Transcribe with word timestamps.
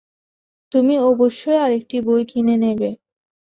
তুমি 0.71 0.95
অবশ্যই 1.01 1.57
আরেকটি 1.57 1.97
বই 2.01 2.23
কিনে 2.25 2.55
নেবে। 2.57 2.89